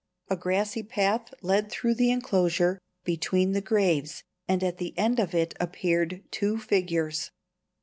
[0.31, 5.35] A grassy path led through the enclosure, between the graves, and at the end of
[5.35, 7.29] it appeared two figures.